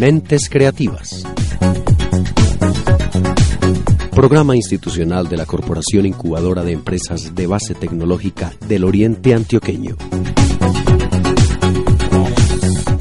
Mentes 0.00 0.48
Creativas. 0.48 1.24
Programa 4.12 4.56
institucional 4.56 5.28
de 5.28 5.36
la 5.36 5.44
Corporación 5.44 6.06
Incubadora 6.06 6.62
de 6.62 6.72
Empresas 6.72 7.34
de 7.34 7.46
Base 7.46 7.74
Tecnológica 7.74 8.54
del 8.66 8.84
Oriente 8.84 9.34
Antioqueño. 9.34 9.96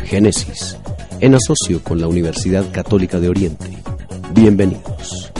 Génesis, 0.03 0.77
en 1.21 1.35
asocio 1.35 1.81
con 1.81 2.01
la 2.01 2.07
Universidad 2.09 2.69
Católica 2.69 3.21
de 3.21 3.29
Oriente. 3.29 3.77
Bienvenidos. 4.33 5.31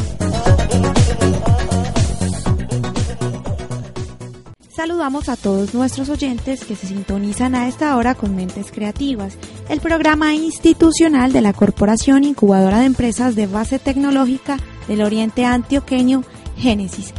Saludamos 4.69 5.27
a 5.27 5.35
todos 5.35 5.73
nuestros 5.73 6.07
oyentes 6.07 6.63
que 6.63 6.77
se 6.77 6.87
sintonizan 6.87 7.53
a 7.53 7.67
esta 7.67 7.97
hora 7.97 8.15
con 8.15 8.33
Mentes 8.33 8.71
Creativas, 8.71 9.37
el 9.69 9.81
programa 9.81 10.33
institucional 10.33 11.31
de 11.31 11.41
la 11.41 11.53
Corporación 11.53 12.23
Incubadora 12.23 12.79
de 12.79 12.85
Empresas 12.85 13.35
de 13.35 13.45
Base 13.45 13.77
Tecnológica 13.77 14.57
del 14.87 15.03
Oriente 15.03 15.45
Antioqueño, 15.45 16.23
Génesis. 16.57 17.13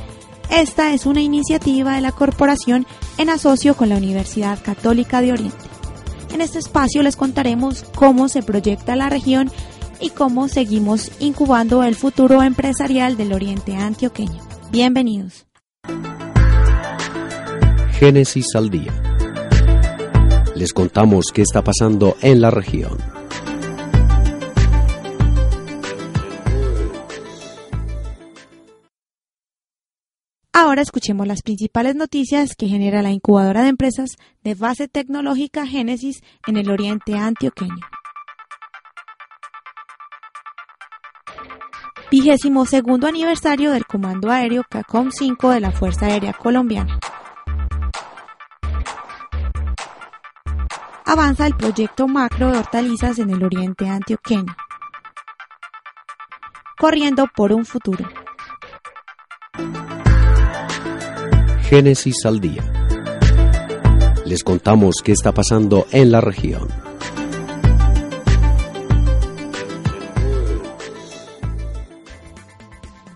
Esta 0.51 0.93
es 0.93 1.07
una 1.07 1.21
iniciativa 1.21 1.95
de 1.95 2.01
la 2.01 2.11
corporación 2.11 2.87
en 3.19 3.31
asocio 3.31 3.77
con 3.77 3.89
la 3.89 3.97
Universidad 3.97 4.59
Católica 4.63 5.23
de 5.23 5.33
Oriente. 5.33 5.71
En 6.35 6.41
este 6.41 6.59
espacio 6.59 7.05
les 7.05 7.15
contaremos 7.15 7.85
cómo 7.95 8.29
se 8.29 8.43
proyecta 8.43 8.97
la 8.97 9.09
región 9.09 9.51
y 10.01 10.11
cómo 10.11 10.49
seguimos 10.49 11.13
incubando 11.21 11.85
el 11.85 11.95
futuro 11.95 12.43
empresarial 12.43 13.17
del 13.17 13.33
Oriente 13.33 13.77
Antioqueño. 13.77 14.43
Bienvenidos. 14.73 15.47
Génesis 17.93 18.47
al 18.57 18.71
día. 18.71 19.10
Les 20.61 20.75
contamos 20.75 21.33
qué 21.33 21.41
está 21.41 21.65
pasando 21.65 22.19
en 22.21 22.43
la 22.43 22.51
región. 22.51 22.99
Ahora 30.53 30.83
escuchemos 30.83 31.27
las 31.27 31.41
principales 31.41 31.97
noticias 31.97 32.55
que 32.57 32.69
genera 32.69 33.01
la 33.01 33.11
incubadora 33.11 33.63
de 33.63 33.71
empresas 33.71 34.11
de 34.45 34.55
base 34.55 34.87
tecnológica 34.87 35.67
Génesis 35.67 36.21
en 36.47 36.59
el 36.59 36.71
oriente 36.71 37.15
antioqueño. 37.15 37.81
Vigésimo 42.11 42.67
segundo 42.67 43.07
aniversario 43.07 43.71
del 43.71 43.87
Comando 43.87 44.31
Aéreo 44.31 44.65
CACOM 44.69 45.11
5 45.11 45.53
de 45.53 45.61
la 45.61 45.71
Fuerza 45.73 46.05
Aérea 46.05 46.35
Colombiana. 46.35 47.01
Avanza 51.11 51.45
el 51.45 51.57
proyecto 51.57 52.07
macro 52.07 52.53
de 52.53 52.59
hortalizas 52.59 53.19
en 53.19 53.31
el 53.31 53.43
oriente 53.43 53.89
antioqueño. 53.89 54.55
Corriendo 56.79 57.27
por 57.35 57.53
un 57.53 57.65
futuro. 57.67 58.09
Génesis 61.63 62.25
al 62.25 62.39
día. 62.39 62.63
Les 64.25 64.45
contamos 64.45 65.03
qué 65.03 65.11
está 65.11 65.33
pasando 65.33 65.85
en 65.91 66.13
la 66.13 66.21
región. 66.21 66.69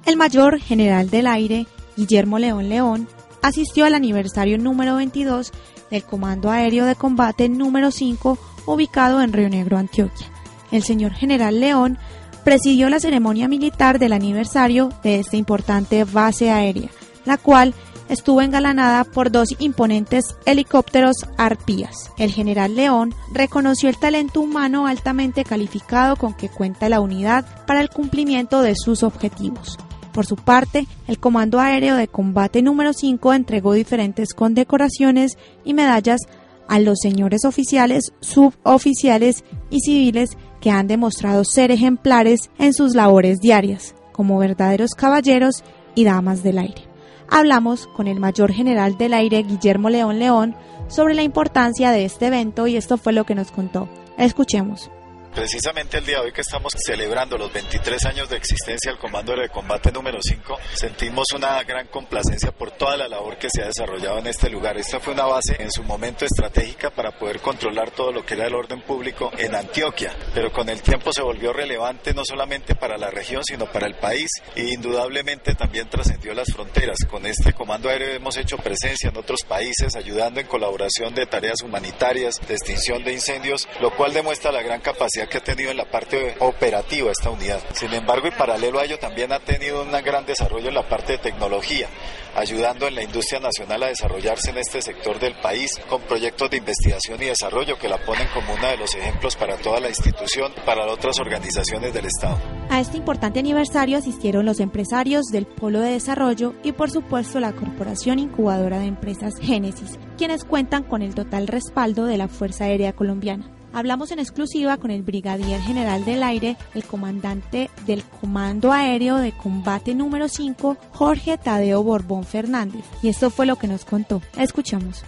El 0.05 0.17
mayor 0.17 0.59
general 0.59 1.11
del 1.11 1.28
aire, 1.28 1.69
Guillermo 1.97 2.41
León 2.41 2.69
León, 2.69 3.09
asistió 3.41 3.87
al 3.87 3.95
aniversario 3.95 4.59
número 4.59 4.97
22 4.97 5.53
del 5.95 6.03
Comando 6.03 6.50
Aéreo 6.50 6.84
de 6.87 6.97
Combate 6.97 7.48
número 7.48 7.91
5 7.91 8.37
ubicado 8.67 9.23
en 9.23 9.33
Río 9.33 9.48
Negro, 9.48 9.78
Antioquia. 9.78 10.27
El 10.73 10.83
señor 10.83 11.12
general 11.12 11.61
León 11.61 11.98
presidió 12.42 12.91
la 12.91 13.00
ceremonia 13.00 13.48
militar 13.48 13.98
del 13.98 14.12
aniversario 14.12 14.91
de 15.03 15.20
esta 15.20 15.37
importante 15.37 16.04
base 16.04 16.50
aérea, 16.50 16.91
la 17.25 17.38
cual 17.38 17.75
estuvo 18.09 18.43
engalanada 18.43 19.04
por 19.04 19.31
dos 19.31 19.54
imponentes 19.60 20.37
helicópteros 20.47 21.16
arpías. 21.38 22.10
El 22.19 22.33
general 22.33 22.75
León 22.75 23.15
reconoció 23.33 23.88
el 23.88 23.97
talento 23.97 24.41
humano 24.41 24.87
altamente 24.87 25.44
calificado 25.44 26.16
con 26.16 26.34
que 26.34 26.49
cuenta 26.49 26.88
la 26.88 27.00
unidad 27.00 27.65
para 27.66 27.81
el 27.81 27.88
cumplimiento 27.88 28.62
de 28.62 28.75
sus 28.77 29.04
objetivos. 29.04 29.78
Por 30.14 30.26
su 30.26 30.36
parte, 30.36 30.86
el 31.08 31.19
Comando 31.19 31.58
Aéreo 31.58 31.97
de 31.97 32.06
Combate 32.06 32.62
número 32.62 32.92
5 32.92 33.34
entregó 33.34 33.72
diferentes 33.72 34.32
condecoraciones 34.32 35.36
y 35.64 35.75
medallas 35.75 36.20
a 36.69 36.78
los 36.78 37.00
señores 37.02 37.44
oficiales, 37.44 38.12
suboficiales 38.20 39.42
y 39.70 39.80
civiles 39.80 40.38
que 40.60 40.70
han 40.70 40.86
demostrado 40.86 41.44
ser 41.44 41.72
ejemplares 41.72 42.48
en 42.58 42.72
sus 42.72 42.94
labores 42.94 43.41
diarias, 43.41 43.97
como 44.12 44.38
verdaderos 44.38 44.92
caballeros 44.92 45.64
y 45.97 46.04
damas 46.04 46.44
del 46.44 46.58
aire. 46.58 46.84
Hablamos 47.28 47.88
con 47.88 48.06
el 48.06 48.20
mayor 48.20 48.53
general 48.53 48.97
del 48.97 49.14
aire, 49.14 49.42
Guillermo 49.42 49.91
León 49.91 50.20
León, 50.20 50.54
sobre 50.86 51.14
la 51.14 51.24
importancia 51.24 51.91
de 51.91 52.04
este 52.04 52.28
evento 52.28 52.69
y 52.69 52.76
esto 52.76 52.98
fue 52.98 53.12
lo 53.12 53.24
que 53.24 53.34
nos 53.34 53.50
contó. 53.50 53.88
Escuchemos. 54.16 54.92
Precisamente 55.34 55.99
el 55.99 56.06
día 56.06 56.21
de 56.21 56.27
hoy 56.27 56.33
que 56.33 56.43
estamos 56.43 56.72
celebrando 56.77 57.37
los 57.37 57.53
23 57.53 58.05
años 58.05 58.28
de 58.28 58.37
existencia 58.37 58.93
del 58.93 59.00
Comando 59.00 59.34
de 59.34 59.49
Combate 59.49 59.91
número 59.91 60.19
5, 60.22 60.59
sentimos 60.75 61.27
una 61.34 61.61
gran 61.65 61.89
complacencia 61.89 62.53
por 62.53 62.71
toda 62.71 62.97
la 62.97 63.09
labor 63.09 63.37
que 63.37 63.49
se 63.50 63.62
ha 63.62 63.67
desarrollado 63.67 64.21
en 64.21 64.28
este 64.28 64.49
lugar. 64.49 64.78
Esta 64.78 65.00
fue 65.00 65.12
una 65.12 65.25
base 65.25 65.56
en 65.61 65.72
su 65.72 65.83
momento 65.83 66.25
estratégica 66.25 66.91
para 66.91 67.19
poder 67.19 67.41
controlar 67.41 67.91
todo 67.91 68.12
lo 68.12 68.25
que 68.25 68.34
era 68.34 68.47
el 68.47 68.55
orden 68.55 68.83
público 68.83 69.33
en 69.37 69.56
Antioquia, 69.56 70.15
pero 70.33 70.53
con 70.53 70.69
el 70.69 70.81
tiempo 70.83 71.12
se 71.12 71.22
volvió 71.22 71.53
relevante 71.53 72.15
no 72.15 72.25
solamente 72.25 72.77
para 72.77 72.97
la 72.97 73.11
región, 73.11 73.43
sino 73.45 73.66
para 73.66 73.89
el 73.89 73.97
país 73.97 74.31
e 74.55 74.62
indudablemente 74.72 75.56
también 75.56 75.91
trascendió 75.91 76.33
las 76.33 76.53
fronteras. 76.53 76.99
Con 77.11 77.27
este 77.27 77.53
Comando 77.53 77.89
Aéreo 77.89 78.15
hemos 78.15 78.37
hecho 78.37 78.56
presencia 78.56 79.11
en 79.11 79.16
otros 79.16 79.43
países, 79.43 79.97
ayudando 79.97 80.39
en 80.39 80.47
colaboración 80.47 81.12
de 81.12 81.27
tareas 81.27 81.61
humanitarias, 81.65 82.41
de 82.47 82.55
extinción 82.55 83.03
de 83.03 83.15
incendios, 83.15 83.69
lo 83.81 83.91
cual 83.97 84.12
demuestra 84.12 84.53
la 84.53 84.62
gran 84.62 84.81
capacidad 84.81 85.23
que 85.28 85.38
ha 85.38 85.42
tenido 85.42 85.70
en 85.70 85.76
la 85.76 85.84
parte 85.84 86.36
operativa 86.40 87.10
esta 87.10 87.30
unidad. 87.30 87.60
Sin 87.72 87.92
embargo, 87.92 88.28
y 88.28 88.30
paralelo 88.30 88.80
a 88.80 88.84
ello, 88.84 88.98
también 88.98 89.32
ha 89.32 89.40
tenido 89.40 89.82
un 89.82 89.90
gran 89.90 90.26
desarrollo 90.26 90.68
en 90.68 90.74
la 90.74 90.88
parte 90.88 91.12
de 91.12 91.18
tecnología, 91.18 91.88
ayudando 92.34 92.86
en 92.86 92.94
la 92.94 93.02
industria 93.02 93.40
nacional 93.40 93.82
a 93.82 93.88
desarrollarse 93.88 94.50
en 94.50 94.58
este 94.58 94.82
sector 94.82 95.18
del 95.18 95.34
país 95.40 95.80
con 95.88 96.02
proyectos 96.02 96.50
de 96.50 96.58
investigación 96.58 97.22
y 97.22 97.26
desarrollo 97.26 97.78
que 97.78 97.88
la 97.88 97.98
ponen 97.98 98.28
como 98.34 98.54
uno 98.54 98.68
de 98.68 98.76
los 98.76 98.94
ejemplos 98.94 99.36
para 99.36 99.56
toda 99.56 99.80
la 99.80 99.88
institución, 99.88 100.52
para 100.64 100.86
otras 100.86 101.18
organizaciones 101.18 101.92
del 101.92 102.06
Estado. 102.06 102.38
A 102.70 102.80
este 102.80 102.96
importante 102.96 103.38
aniversario 103.38 103.98
asistieron 103.98 104.46
los 104.46 104.60
empresarios 104.60 105.26
del 105.26 105.46
Polo 105.46 105.80
de 105.80 105.92
Desarrollo 105.92 106.54
y 106.62 106.72
por 106.72 106.91
supuesto 106.91 107.41
la 107.41 107.52
Corporación 107.52 108.18
Incubadora 108.18 108.78
de 108.78 108.86
Empresas 108.86 109.34
Génesis, 109.41 109.98
quienes 110.16 110.44
cuentan 110.44 110.84
con 110.84 111.02
el 111.02 111.14
total 111.14 111.46
respaldo 111.46 112.06
de 112.06 112.18
la 112.18 112.28
Fuerza 112.28 112.64
Aérea 112.64 112.92
Colombiana. 112.92 113.50
Hablamos 113.74 114.12
en 114.12 114.20
exclusiva 114.20 114.76
con 114.76 114.92
el 114.92 115.02
brigadier 115.02 115.60
general 115.60 116.04
del 116.04 116.22
aire, 116.22 116.56
el 116.76 116.84
comandante 116.84 117.70
del 117.86 118.04
Comando 118.04 118.70
Aéreo 118.70 119.16
de 119.16 119.32
Combate 119.32 119.96
número 119.96 120.28
5, 120.28 120.76
Jorge 120.92 121.38
Tadeo 121.38 121.82
Borbón 121.82 122.22
Fernández. 122.22 122.84
Y 123.02 123.08
esto 123.08 123.30
fue 123.30 123.46
lo 123.46 123.56
que 123.56 123.66
nos 123.66 123.84
contó. 123.84 124.22
Escuchamos. 124.38 125.04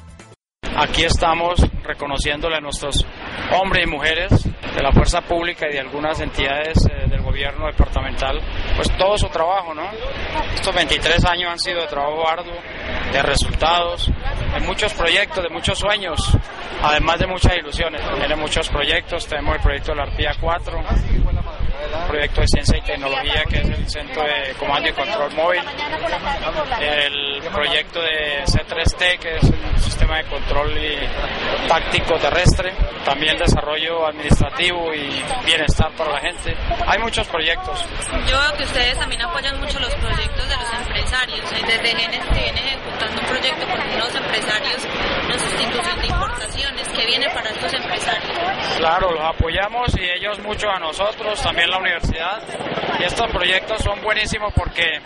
Aquí 0.76 1.04
estamos 1.04 1.64
reconociéndole 1.84 2.56
a 2.56 2.60
nuestros 2.60 3.06
hombres 3.58 3.86
y 3.86 3.88
mujeres 3.90 4.30
de 4.42 4.82
la 4.82 4.90
fuerza 4.90 5.20
pública 5.22 5.68
y 5.70 5.72
de 5.72 5.80
algunas 5.80 6.20
entidades 6.20 6.84
eh, 6.86 7.08
del 7.08 7.22
gobierno 7.22 7.66
departamental, 7.66 8.40
pues 8.76 8.88
todo 8.96 9.16
su 9.16 9.28
trabajo, 9.28 9.74
¿no? 9.74 9.90
Estos 10.54 10.74
23 10.74 11.24
años 11.24 11.50
han 11.50 11.58
sido 11.58 11.80
de 11.80 11.86
trabajo 11.86 12.28
arduo, 12.28 12.54
de 13.12 13.22
resultados, 13.22 14.10
de 14.54 14.60
muchos 14.60 14.92
proyectos, 14.94 15.42
de 15.42 15.48
muchos 15.48 15.78
sueños, 15.78 16.20
además 16.82 17.18
de 17.18 17.26
muchas 17.26 17.56
ilusiones. 17.56 18.02
Tiene 18.18 18.36
muchos 18.36 18.68
proyectos, 18.68 19.26
tenemos 19.26 19.56
el 19.56 19.62
proyecto 19.62 19.92
de 19.92 19.96
la 19.96 20.02
Arpía 20.04 20.32
4, 20.38 20.82
proyecto 22.08 22.40
de 22.40 22.46
ciencia 22.46 22.78
y 22.78 22.82
tecnología 22.82 23.44
que 23.48 23.58
es 23.58 23.68
el 23.68 23.88
Centro 23.88 24.22
de 24.22 24.54
Comando 24.58 24.88
y 24.88 24.92
Control 24.92 25.32
Móvil, 25.34 25.62
el 26.80 27.25
proyecto 27.42 28.00
de 28.00 28.44
C3T 28.44 29.18
que 29.18 29.36
es 29.36 29.44
un 29.44 29.80
sistema 29.80 30.18
de 30.18 30.24
control 30.24 30.72
táctico 31.68 32.18
terrestre, 32.18 32.72
también 33.04 33.36
desarrollo 33.36 34.06
administrativo 34.06 34.94
y 34.94 35.22
bienestar 35.44 35.90
para 35.96 36.12
la 36.12 36.20
gente. 36.20 36.56
Hay 36.86 36.98
muchos 36.98 37.26
proyectos. 37.28 37.84
Yo 38.28 38.38
veo 38.38 38.56
que 38.56 38.64
ustedes 38.64 38.98
también 38.98 39.22
apoyan 39.22 39.58
mucho 39.60 39.78
los 39.80 39.94
proyectos 39.94 40.48
de 40.48 40.56
los 40.56 40.72
empresarios. 40.72 41.50
Desde 41.50 41.96
Genes 41.96 42.24
se 42.24 42.40
viene 42.40 42.60
ejecutando 42.60 43.20
un 43.20 43.26
proyecto 43.26 43.66
con 43.66 43.98
los 43.98 44.14
empresarios, 44.14 44.88
una 45.24 45.38
sustitución 45.38 46.00
de 46.00 46.06
importaciones. 46.06 46.88
que 46.88 47.06
viene 47.06 47.28
para 47.30 47.50
estos 47.50 47.72
empresarios? 47.74 48.38
Claro, 48.78 49.12
los 49.12 49.24
apoyamos 49.24 49.94
y 49.98 50.04
ellos 50.04 50.38
mucho 50.40 50.68
a 50.70 50.78
nosotros, 50.78 51.40
también 51.42 51.70
la 51.70 51.78
universidad. 51.78 52.42
Y 52.98 53.04
estos 53.04 53.30
proyectos 53.30 53.82
son 53.82 54.00
buenísimos 54.02 54.52
porque 54.54 55.00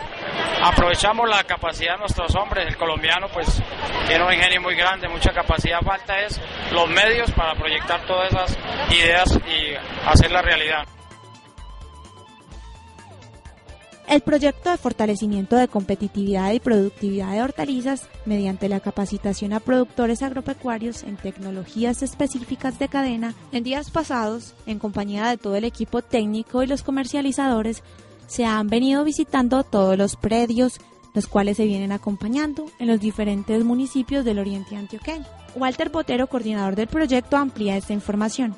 aprovechamos 0.63 1.27
la 1.29 1.43
capacidad 1.43 1.93
de 1.93 1.99
nuestros 1.99 2.35
hombres, 2.35 2.67
el 2.67 2.77
colombiano 2.77 3.27
pues 3.33 3.61
tiene 4.07 4.23
un 4.23 4.33
ingenio 4.33 4.61
muy 4.61 4.75
grande, 4.75 5.07
mucha 5.07 5.31
capacidad, 5.31 5.81
falta 5.81 6.19
es 6.21 6.39
los 6.71 6.89
medios 6.89 7.31
para 7.31 7.55
proyectar 7.55 8.05
todas 8.05 8.31
esas 8.31 8.57
ideas 8.91 9.39
y 9.47 10.07
hacerlas 10.07 10.43
realidad. 10.43 10.85
El 14.11 14.19
proyecto 14.19 14.69
de 14.69 14.77
fortalecimiento 14.77 15.55
de 15.55 15.69
competitividad 15.69 16.51
y 16.51 16.59
productividad 16.59 17.31
de 17.31 17.43
hortalizas 17.43 18.09
mediante 18.25 18.67
la 18.67 18.81
capacitación 18.81 19.53
a 19.53 19.61
productores 19.61 20.21
agropecuarios 20.21 21.03
en 21.03 21.15
tecnologías 21.15 22.03
específicas 22.03 22.77
de 22.77 22.89
cadena, 22.89 23.35
en 23.53 23.63
días 23.63 23.89
pasados, 23.89 24.53
en 24.65 24.79
compañía 24.79 25.29
de 25.29 25.37
todo 25.37 25.55
el 25.55 25.63
equipo 25.63 26.01
técnico 26.01 26.61
y 26.61 26.67
los 26.67 26.83
comercializadores, 26.83 27.83
se 28.31 28.45
han 28.45 28.69
venido 28.69 29.03
visitando 29.03 29.61
todos 29.65 29.97
los 29.97 30.15
predios, 30.15 30.79
los 31.13 31.27
cuales 31.27 31.57
se 31.57 31.65
vienen 31.65 31.91
acompañando 31.91 32.65
en 32.79 32.87
los 32.87 33.01
diferentes 33.01 33.61
municipios 33.65 34.23
del 34.23 34.39
oriente 34.39 34.77
antioqueño. 34.77 35.25
Walter 35.53 35.89
Botero, 35.89 36.27
coordinador 36.27 36.77
del 36.77 36.87
proyecto, 36.87 37.35
amplía 37.35 37.75
esta 37.75 37.91
información. 37.91 38.55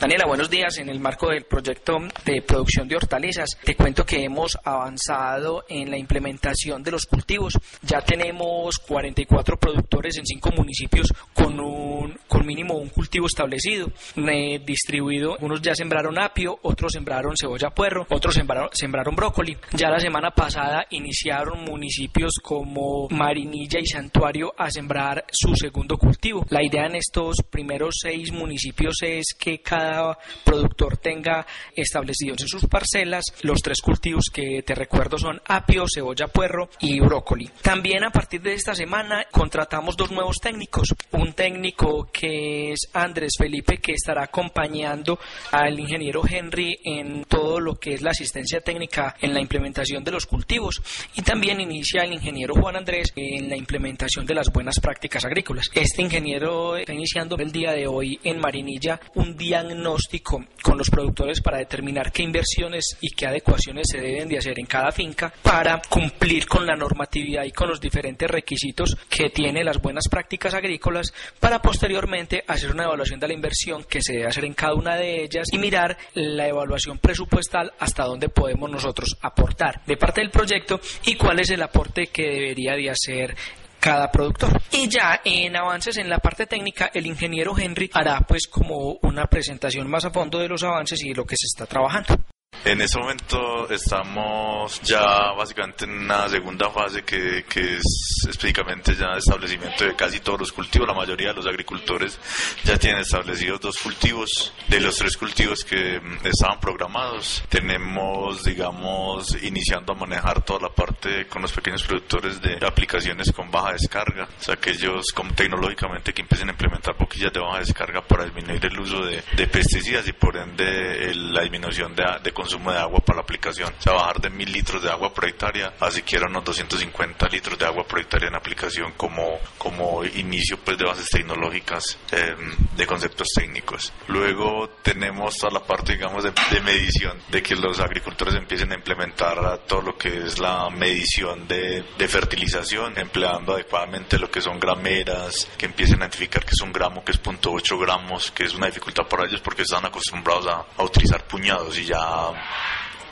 Daniela, 0.00 0.26
buenos 0.26 0.50
días. 0.50 0.78
En 0.78 0.88
el 0.88 1.00
marco 1.00 1.28
del 1.28 1.44
proyecto 1.44 1.98
de 2.24 2.42
producción 2.42 2.88
de 2.88 2.96
hortalizas, 2.96 3.50
te 3.64 3.74
cuento 3.74 4.04
que 4.04 4.24
hemos 4.24 4.58
avanzado 4.64 5.64
en 5.68 5.90
la 5.90 5.98
implementación 5.98 6.82
de 6.82 6.90
los 6.90 7.06
cultivos. 7.06 7.58
Ya 7.82 8.00
tenemos 8.00 8.78
44 8.78 9.56
productores 9.58 10.16
en 10.18 10.26
cinco 10.26 10.50
municipios 10.50 11.12
con 11.32 11.58
un 11.60 12.18
con 12.28 12.46
mínimo 12.46 12.74
un 12.74 12.88
cultivo 12.88 13.26
establecido, 13.26 13.90
eh, 14.16 14.60
distribuido. 14.64 15.36
Unos 15.40 15.60
ya 15.60 15.74
sembraron 15.74 16.18
apio, 16.18 16.58
otros 16.62 16.92
sembraron 16.92 17.36
cebolla 17.36 17.70
puerro, 17.70 18.06
otros 18.10 18.34
sembraron, 18.34 18.70
sembraron 18.72 19.14
brócoli. 19.14 19.56
Ya 19.72 19.90
la 19.90 20.00
semana 20.00 20.30
pasada 20.30 20.86
iniciaron 20.90 21.64
municipios 21.64 22.34
como 22.42 23.08
Marinilla 23.10 23.78
y 23.80 23.86
Santuario 23.86 24.54
a 24.56 24.70
sembrar 24.70 25.24
su 25.30 25.54
segundo 25.54 25.98
cultivo. 25.98 26.44
La 26.50 26.64
idea 26.64 26.86
en 26.86 26.96
estos 26.96 27.36
primeros 27.50 27.96
seis 28.00 28.32
municipios 28.32 28.96
es 29.02 29.34
que 29.38 29.51
cada 29.58 30.18
productor 30.44 30.96
tenga 30.96 31.46
establecidos 31.74 32.40
en 32.42 32.48
sus 32.48 32.66
parcelas 32.66 33.24
los 33.42 33.60
tres 33.60 33.80
cultivos 33.80 34.26
que 34.32 34.62
te 34.62 34.74
recuerdo 34.74 35.18
son 35.18 35.40
apio, 35.46 35.84
cebolla 35.92 36.28
puerro 36.28 36.68
y 36.80 37.00
brócoli. 37.00 37.50
También 37.62 38.04
a 38.04 38.10
partir 38.10 38.40
de 38.42 38.54
esta 38.54 38.74
semana 38.74 39.26
contratamos 39.30 39.96
dos 39.96 40.10
nuevos 40.10 40.38
técnicos. 40.38 40.94
Un 41.12 41.32
técnico 41.32 42.08
que 42.12 42.72
es 42.72 42.88
Andrés 42.92 43.32
Felipe 43.38 43.78
que 43.78 43.92
estará 43.92 44.24
acompañando 44.24 45.18
al 45.50 45.78
ingeniero 45.78 46.22
Henry 46.28 46.78
en 46.84 47.24
todo 47.24 47.60
lo 47.60 47.74
que 47.76 47.94
es 47.94 48.02
la 48.02 48.10
asistencia 48.10 48.60
técnica 48.60 49.16
en 49.20 49.34
la 49.34 49.40
implementación 49.40 50.04
de 50.04 50.10
los 50.10 50.26
cultivos 50.26 50.82
y 51.14 51.22
también 51.22 51.60
inicia 51.60 52.02
el 52.02 52.12
ingeniero 52.12 52.54
Juan 52.54 52.76
Andrés 52.76 53.12
en 53.16 53.48
la 53.48 53.56
implementación 53.56 54.26
de 54.26 54.34
las 54.34 54.52
buenas 54.52 54.80
prácticas 54.80 55.24
agrícolas. 55.24 55.70
Este 55.74 56.02
ingeniero 56.02 56.76
está 56.76 56.92
iniciando 56.92 57.36
el 57.36 57.52
día 57.52 57.72
de 57.72 57.86
hoy 57.86 58.18
en 58.22 58.38
Marinilla 58.38 59.00
un 59.14 59.36
diagnóstico 59.42 60.44
con 60.62 60.78
los 60.78 60.88
productores 60.88 61.40
para 61.40 61.58
determinar 61.58 62.12
qué 62.12 62.22
inversiones 62.22 62.96
y 63.00 63.10
qué 63.10 63.26
adecuaciones 63.26 63.88
se 63.90 64.00
deben 64.00 64.28
de 64.28 64.38
hacer 64.38 64.58
en 64.58 64.66
cada 64.66 64.92
finca 64.92 65.32
para 65.42 65.82
cumplir 65.88 66.46
con 66.46 66.64
la 66.64 66.76
normatividad 66.76 67.44
y 67.44 67.50
con 67.50 67.68
los 67.68 67.80
diferentes 67.80 68.30
requisitos 68.30 68.96
que 69.08 69.30
tiene 69.30 69.64
las 69.64 69.82
buenas 69.82 70.08
prácticas 70.08 70.54
agrícolas 70.54 71.12
para 71.40 71.60
posteriormente 71.60 72.44
hacer 72.46 72.70
una 72.70 72.84
evaluación 72.84 73.18
de 73.18 73.28
la 73.28 73.34
inversión 73.34 73.84
que 73.84 74.00
se 74.00 74.14
debe 74.14 74.28
hacer 74.28 74.44
en 74.44 74.54
cada 74.54 74.74
una 74.74 74.96
de 74.96 75.24
ellas 75.24 75.48
y 75.52 75.58
mirar 75.58 75.98
la 76.14 76.46
evaluación 76.46 76.98
presupuestal 76.98 77.72
hasta 77.78 78.04
dónde 78.04 78.28
podemos 78.28 78.70
nosotros 78.70 79.16
aportar 79.20 79.84
de 79.86 79.96
parte 79.96 80.20
del 80.20 80.30
proyecto 80.30 80.80
y 81.04 81.16
cuál 81.16 81.40
es 81.40 81.50
el 81.50 81.62
aporte 81.62 82.06
que 82.06 82.22
debería 82.22 82.74
de 82.76 82.90
hacer 82.90 83.36
cada 83.82 84.12
productor. 84.12 84.62
Y 84.70 84.88
ya 84.88 85.20
en 85.24 85.56
avances 85.56 85.96
en 85.96 86.08
la 86.08 86.18
parte 86.18 86.46
técnica, 86.46 86.92
el 86.94 87.04
ingeniero 87.04 87.58
Henry 87.58 87.90
hará 87.92 88.20
pues 88.20 88.46
como 88.46 88.98
una 89.02 89.26
presentación 89.26 89.90
más 89.90 90.04
a 90.04 90.10
fondo 90.10 90.38
de 90.38 90.48
los 90.48 90.62
avances 90.62 91.02
y 91.02 91.08
de 91.08 91.16
lo 91.16 91.26
que 91.26 91.34
se 91.36 91.46
está 91.46 91.66
trabajando. 91.66 92.16
En 92.64 92.80
este 92.80 92.96
momento 92.96 93.68
estamos 93.70 94.80
ya 94.82 95.32
básicamente 95.32 95.84
en 95.84 95.98
una 95.98 96.28
segunda 96.28 96.70
fase 96.70 97.02
que, 97.02 97.44
que 97.48 97.74
es 97.74 97.82
específicamente 98.28 98.94
ya 98.94 99.16
establecimiento 99.16 99.84
de 99.84 99.96
casi 99.96 100.20
todos 100.20 100.38
los 100.38 100.52
cultivos. 100.52 100.86
La 100.86 100.94
mayoría 100.94 101.30
de 101.30 101.34
los 101.34 101.46
agricultores 101.46 102.20
ya 102.62 102.78
tienen 102.78 103.00
establecidos 103.00 103.60
dos 103.60 103.78
cultivos 103.78 104.54
de 104.68 104.78
los 104.78 104.94
tres 104.94 105.16
cultivos 105.16 105.64
que 105.64 105.98
mm, 105.98 106.24
estaban 106.24 106.60
programados. 106.60 107.42
Tenemos, 107.48 108.44
digamos, 108.44 109.42
iniciando 109.42 109.92
a 109.92 109.96
manejar 109.96 110.44
toda 110.44 110.60
la 110.60 110.68
parte 110.68 111.26
con 111.26 111.42
los 111.42 111.50
pequeños 111.50 111.82
productores 111.82 112.40
de 112.40 112.64
aplicaciones 112.64 113.32
con 113.32 113.50
baja 113.50 113.72
descarga. 113.72 114.28
O 114.38 114.42
sea, 114.42 114.54
que 114.54 114.70
ellos 114.70 115.06
como 115.12 115.34
tecnológicamente 115.34 116.12
que 116.12 116.22
empiecen 116.22 116.48
a 116.48 116.52
implementar 116.52 116.96
boquillas 116.96 117.32
de 117.32 117.40
baja 117.40 117.58
descarga 117.58 118.02
para 118.02 118.22
disminuir 118.22 118.64
el 118.64 118.78
uso 118.78 119.04
de, 119.04 119.20
de 119.36 119.46
pesticidas 119.48 120.06
y 120.06 120.12
por 120.12 120.36
ende 120.36 121.10
el, 121.10 121.34
la 121.34 121.40
disminución 121.40 121.96
de, 121.96 122.04
de 122.22 122.32
consumo 122.32 122.51
de 122.58 122.78
agua 122.78 123.00
para 123.00 123.16
la 123.16 123.22
aplicación. 123.22 123.72
O 123.78 123.82
sea, 123.82 123.94
bajar 123.94 124.20
de 124.20 124.30
mil 124.30 124.50
litros 124.52 124.82
de 124.82 124.90
agua 124.90 125.12
por 125.12 125.24
hectárea 125.26 125.74
a 125.80 125.90
siquiera 125.90 126.26
unos 126.28 126.44
250 126.44 127.28
litros 127.28 127.58
de 127.58 127.66
agua 127.66 127.84
por 127.84 128.00
hectárea 128.00 128.28
en 128.28 128.34
aplicación 128.34 128.92
como, 128.96 129.38
como 129.58 130.04
inicio 130.04 130.58
pues, 130.58 130.78
de 130.78 130.84
bases 130.84 131.08
tecnológicas 131.08 131.98
eh, 132.10 132.34
de 132.76 132.86
conceptos 132.86 133.28
técnicos. 133.34 133.92
Luego 134.08 134.68
tenemos 134.82 135.36
toda 135.36 135.52
la 135.52 135.64
parte, 135.64 135.92
digamos, 135.92 136.24
de, 136.24 136.60
medición, 136.60 137.18
de 137.30 137.42
que 137.42 137.54
los 137.56 137.80
agricultores 137.80 138.34
empiecen 138.34 138.72
a 138.72 138.74
implementar 138.74 139.58
todo 139.66 139.82
lo 139.82 139.96
que 139.96 140.24
es 140.24 140.38
la 140.38 140.68
medición 140.70 141.46
de, 141.46 141.84
de 141.96 142.08
fertilización, 142.08 142.98
empleando 142.98 143.54
adecuadamente 143.54 144.18
lo 144.18 144.30
que 144.30 144.40
son 144.40 144.58
grameras, 144.58 145.48
que 145.56 145.66
empiecen 145.66 145.96
a 145.96 146.06
identificar 146.06 146.44
que 146.44 146.52
es 146.52 146.60
un 146.60 146.72
gramo, 146.72 147.04
que 147.04 147.12
es 147.12 147.22
0.8 147.22 147.80
gramos, 147.80 148.30
que 148.30 148.44
es 148.44 148.54
una 148.54 148.66
dificultad 148.66 149.04
para 149.08 149.26
ellos 149.26 149.40
porque 149.40 149.62
están 149.62 149.84
acostumbrados 149.84 150.46
a 150.76 150.82
utilizar 150.82 151.24
puñados 151.26 151.78
y 151.78 151.84
ya 151.84 151.98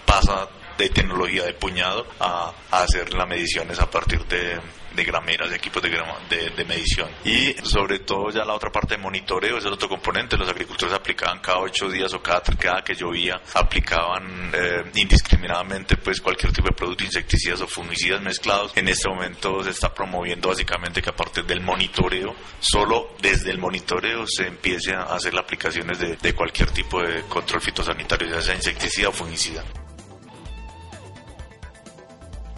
pasa 0.04 0.48
de 0.80 0.88
tecnología 0.90 1.44
de 1.44 1.54
puñado 1.54 2.06
a, 2.18 2.52
a 2.70 2.82
hacer 2.82 3.12
las 3.12 3.28
mediciones 3.28 3.78
a 3.78 3.90
partir 3.90 4.24
de, 4.26 4.58
de 4.94 5.04
grameras, 5.04 5.50
de 5.50 5.56
equipos 5.56 5.82
de, 5.82 5.90
grama, 5.90 6.16
de, 6.28 6.50
de, 6.50 6.64
medición. 6.64 7.10
Y 7.24 7.52
sobre 7.62 8.00
todo 8.00 8.30
ya 8.30 8.44
la 8.44 8.54
otra 8.54 8.70
parte 8.70 8.96
de 8.96 9.02
monitoreo 9.02 9.58
es 9.58 9.64
el 9.64 9.72
otro 9.72 9.88
componente. 9.88 10.36
Los 10.36 10.48
agricultores 10.48 10.94
aplicaban 10.94 11.40
cada 11.40 11.58
ocho 11.58 11.88
días 11.88 12.12
o 12.14 12.22
cada, 12.22 12.40
cada 12.40 12.82
que 12.82 12.94
llovía, 12.94 13.40
aplicaban 13.54 14.50
eh, 14.54 14.90
indiscriminadamente 14.94 15.96
pues 15.96 16.20
cualquier 16.20 16.52
tipo 16.52 16.68
de 16.68 16.74
producto, 16.74 17.04
insecticidas 17.04 17.60
o 17.60 17.66
fungicidas 17.66 18.22
mezclados. 18.22 18.72
En 18.74 18.88
este 18.88 19.08
momento 19.08 19.62
se 19.62 19.70
está 19.70 19.92
promoviendo 19.92 20.48
básicamente 20.48 21.02
que 21.02 21.10
a 21.10 21.16
partir 21.16 21.44
del 21.44 21.60
monitoreo, 21.60 22.34
solo 22.58 23.14
desde 23.20 23.50
el 23.50 23.58
monitoreo 23.58 24.24
se 24.26 24.46
empiece 24.46 24.94
a 24.94 25.02
hacer 25.02 25.34
las 25.34 25.44
aplicaciones 25.44 25.98
de, 25.98 26.16
de 26.16 26.34
cualquier 26.34 26.70
tipo 26.70 27.02
de 27.02 27.22
control 27.22 27.60
fitosanitario, 27.60 28.28
ya 28.28 28.42
sea 28.42 28.54
insecticida 28.54 29.08
o 29.08 29.12
fungicida. 29.12 29.62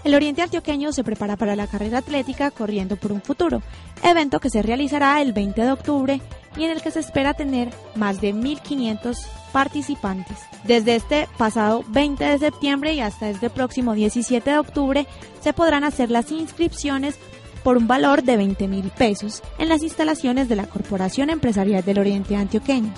El 0.05 0.15
Oriente 0.17 0.43
Antioqueño 0.43 0.93
se 0.93 1.05
prepara 1.05 1.37
para 1.37 1.55
la 1.55 1.69
carrera 1.69 1.99
atlética 1.99 2.51
Corriendo 2.51 2.97
por 2.97 3.13
un 3.13 3.23
Futuro, 3.23 3.63
evento 4.03 4.41
que 4.41 4.51
se 4.51 4.63
realizará 4.63 5.23
el 5.23 5.33
20 5.33 5.63
de 5.63 5.71
octubre 5.71 6.21
y 6.57 6.65
en 6.65 6.71
el 6.71 6.83
que 6.83 6.91
se 6.91 7.01
espera 7.01 7.35
tener 7.35 7.71
más 7.95 8.21
de 8.21 8.35
1.500 8.35 9.17
participantes. 9.53 10.39
Desde 10.65 10.97
este 10.97 11.29
pasado 11.39 11.85
20 11.89 12.25
de 12.25 12.39
septiembre 12.39 12.95
y 12.95 13.01
hasta 13.01 13.31
este 13.31 13.49
próximo 13.49 13.95
17 13.95 14.51
de 14.51 14.59
octubre 14.59 15.07
se 15.41 15.53
podrán 15.53 15.85
hacer 15.85 16.11
las 16.11 16.33
inscripciones 16.33 17.17
por 17.63 17.77
un 17.77 17.87
valor 17.87 18.25
de 18.25 18.37
20 18.37 18.67
mil 18.67 18.91
pesos 18.91 19.41
en 19.59 19.69
las 19.69 19.85
instalaciones 19.85 20.49
de 20.49 20.57
la 20.57 20.67
Corporación 20.67 21.31
Empresarial 21.31 21.85
del 21.85 22.01
Oriente 22.01 22.35
Antioqueño. 22.35 22.93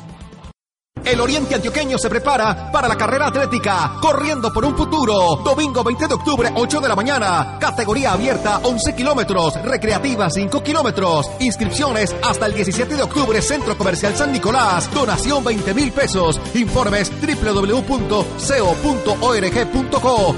El 1.05 1.21
Oriente 1.21 1.55
Antioqueño 1.55 1.99
se 1.99 2.09
prepara 2.09 2.73
para 2.73 2.89
la 2.89 2.97
carrera 2.97 3.27
atlética 3.27 3.97
Corriendo 4.01 4.51
por 4.53 4.65
un 4.65 4.75
Futuro. 4.75 5.37
Domingo 5.45 5.85
20 5.85 6.09
de 6.09 6.15
octubre, 6.15 6.51
8 6.55 6.81
de 6.81 6.89
la 6.89 6.97
mañana. 6.97 7.59
Categoría 7.61 8.13
abierta, 8.13 8.61
11 8.63 8.95
kilómetros. 8.95 9.63
Recreativa, 9.63 10.31
5 10.31 10.63
kilómetros. 10.63 11.27
Inscripciones 11.41 12.17
hasta 12.23 12.47
el 12.47 12.55
17 12.55 12.97
de 12.97 13.03
octubre, 13.03 13.43
Centro 13.43 13.77
Comercial 13.77 14.17
San 14.17 14.33
Nicolás. 14.33 14.91
Donación 14.93 15.45
20 15.45 15.75
mil 15.75 15.93
pesos. 15.93 16.41
Informes 16.55 17.13
www.co.org.co 17.21 18.25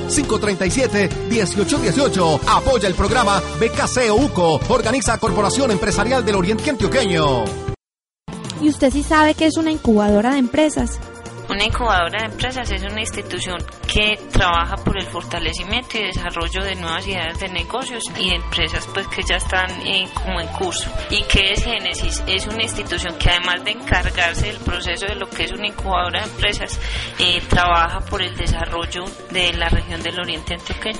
537-1818. 0.08 2.40
Apoya 2.48 2.88
el 2.88 2.94
programa 2.94 3.40
BKCO 3.60 4.14
UCO. 4.14 4.60
Organiza 4.68 5.18
Corporación 5.18 5.70
Empresarial 5.70 6.24
del 6.24 6.36
Oriente 6.36 6.70
Antioqueño. 6.70 7.65
¿Y 8.60 8.68
usted 8.68 8.90
sí 8.90 9.02
sabe 9.02 9.34
que 9.34 9.46
es 9.46 9.56
una 9.56 9.70
incubadora 9.70 10.32
de 10.32 10.38
empresas? 10.38 10.98
Una 11.48 11.64
incubadora 11.64 12.22
de 12.22 12.32
empresas 12.32 12.68
es 12.72 12.82
una 12.82 13.00
institución 13.00 13.58
que 13.86 14.18
trabaja 14.32 14.74
por 14.76 14.98
el 14.98 15.06
fortalecimiento 15.06 15.96
y 15.96 16.06
desarrollo 16.06 16.64
de 16.64 16.74
nuevas 16.74 17.06
ideas 17.06 17.38
de 17.38 17.48
negocios 17.48 18.02
y 18.18 18.30
de 18.30 18.36
empresas 18.36 18.88
pues 18.92 19.06
que 19.06 19.22
ya 19.22 19.36
están 19.36 19.70
eh, 19.86 20.08
como 20.12 20.40
en 20.40 20.48
curso. 20.48 20.90
¿Y 21.08 21.22
qué 21.24 21.52
es 21.52 21.64
Génesis? 21.64 22.22
Es 22.26 22.48
una 22.48 22.64
institución 22.64 23.14
que 23.16 23.30
además 23.30 23.64
de 23.64 23.70
encargarse 23.72 24.46
del 24.46 24.58
proceso 24.58 25.06
de 25.06 25.14
lo 25.14 25.30
que 25.30 25.44
es 25.44 25.52
una 25.52 25.68
incubadora 25.68 26.22
de 26.22 26.30
empresas, 26.30 26.80
eh, 27.20 27.40
trabaja 27.48 28.00
por 28.00 28.22
el 28.22 28.36
desarrollo 28.36 29.04
de 29.30 29.52
la 29.52 29.68
región 29.68 30.02
del 30.02 30.18
Oriente 30.18 30.54
Antioqueño. 30.54 30.98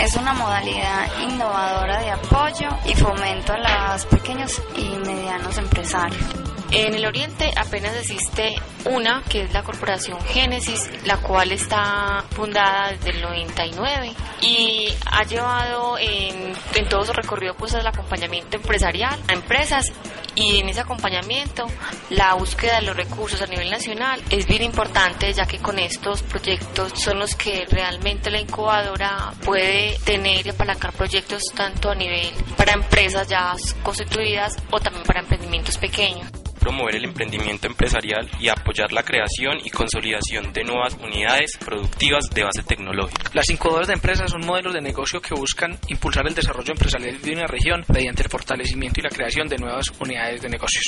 Es 0.00 0.16
una 0.16 0.32
modalidad 0.32 1.06
innovadora 1.22 2.00
de 2.00 2.10
apoyo 2.10 2.68
y 2.84 2.94
fomento 2.94 3.52
a 3.52 3.92
los 3.92 4.06
pequeños 4.06 4.60
y 4.76 4.88
medianos 5.06 5.56
empresarios. 5.56 6.53
En 6.70 6.94
el 6.94 7.06
Oriente 7.06 7.52
apenas 7.56 7.94
existe 7.96 8.54
una, 8.86 9.22
que 9.28 9.42
es 9.42 9.52
la 9.52 9.62
Corporación 9.62 10.20
Génesis, 10.22 10.90
la 11.04 11.18
cual 11.18 11.52
está 11.52 12.24
fundada 12.30 12.92
desde 12.92 13.10
el 13.10 13.22
99 13.22 14.12
y 14.40 14.88
ha 15.06 15.24
llevado 15.24 15.98
en, 15.98 16.52
en 16.74 16.88
todo 16.88 17.04
su 17.04 17.12
recorrido 17.12 17.54
pues 17.54 17.74
el 17.74 17.86
acompañamiento 17.86 18.56
empresarial 18.56 19.18
a 19.28 19.32
empresas 19.32 19.92
y 20.34 20.58
en 20.58 20.68
ese 20.68 20.80
acompañamiento 20.80 21.66
la 22.10 22.34
búsqueda 22.34 22.76
de 22.76 22.86
los 22.86 22.96
recursos 22.96 23.40
a 23.40 23.46
nivel 23.46 23.70
nacional 23.70 24.20
es 24.30 24.46
bien 24.46 24.64
importante 24.64 25.32
ya 25.32 25.46
que 25.46 25.58
con 25.58 25.78
estos 25.78 26.22
proyectos 26.22 26.92
son 26.96 27.20
los 27.20 27.34
que 27.36 27.64
realmente 27.70 28.30
la 28.30 28.40
incubadora 28.40 29.32
puede 29.44 29.96
tener 30.04 30.46
y 30.46 30.50
apalancar 30.50 30.92
proyectos 30.92 31.44
tanto 31.54 31.90
a 31.90 31.94
nivel 31.94 32.32
para 32.56 32.72
empresas 32.72 33.28
ya 33.28 33.54
constituidas 33.82 34.56
o 34.70 34.80
también 34.80 35.04
para 35.04 35.20
emprendimientos 35.20 35.78
pequeños 35.78 36.43
promover 36.64 36.96
el 36.96 37.04
emprendimiento 37.04 37.66
empresarial 37.66 38.26
y 38.40 38.48
apoyar 38.48 38.90
la 38.90 39.02
creación 39.02 39.58
y 39.62 39.68
consolidación 39.68 40.50
de 40.54 40.64
nuevas 40.64 40.94
unidades 40.94 41.58
productivas 41.62 42.24
de 42.30 42.42
base 42.42 42.62
tecnológica. 42.62 43.30
Las 43.34 43.50
incubadoras 43.50 43.88
de 43.88 43.92
empresas 43.92 44.30
son 44.30 44.46
modelos 44.46 44.72
de 44.72 44.80
negocio 44.80 45.20
que 45.20 45.34
buscan 45.34 45.78
impulsar 45.88 46.26
el 46.26 46.34
desarrollo 46.34 46.72
empresarial 46.72 47.20
de 47.20 47.32
una 47.32 47.46
región 47.46 47.84
mediante 47.92 48.22
el 48.22 48.30
fortalecimiento 48.30 49.00
y 49.00 49.02
la 49.02 49.10
creación 49.10 49.46
de 49.46 49.58
nuevas 49.58 49.92
unidades 50.00 50.40
de 50.40 50.48
negocios. 50.48 50.84